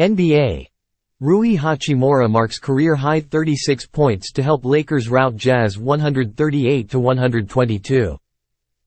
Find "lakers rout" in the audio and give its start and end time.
4.64-5.36